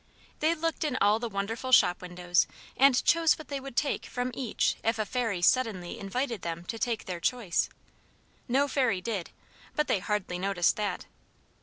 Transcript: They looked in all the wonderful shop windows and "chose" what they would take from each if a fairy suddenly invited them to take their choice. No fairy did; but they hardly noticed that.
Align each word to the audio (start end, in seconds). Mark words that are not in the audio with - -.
They 0.39 0.55
looked 0.55 0.83
in 0.83 0.97
all 0.99 1.19
the 1.19 1.29
wonderful 1.29 1.71
shop 1.71 2.01
windows 2.01 2.47
and 2.75 3.05
"chose" 3.05 3.37
what 3.37 3.49
they 3.49 3.59
would 3.59 3.75
take 3.75 4.07
from 4.07 4.31
each 4.33 4.77
if 4.83 4.97
a 4.97 5.05
fairy 5.05 5.43
suddenly 5.43 5.99
invited 5.99 6.41
them 6.41 6.65
to 6.69 6.79
take 6.79 7.05
their 7.05 7.19
choice. 7.19 7.69
No 8.47 8.67
fairy 8.67 8.99
did; 8.99 9.29
but 9.75 9.87
they 9.87 9.99
hardly 9.99 10.39
noticed 10.39 10.75
that. 10.77 11.05